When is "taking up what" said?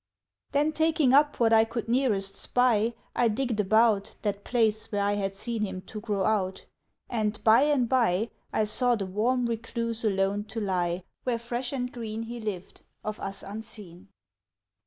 0.71-1.53